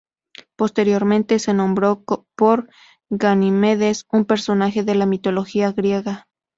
[0.55, 2.03] Posteriormente se nombró
[2.35, 2.67] por
[3.11, 6.27] Ganimedes, un personaje de la mitología griega.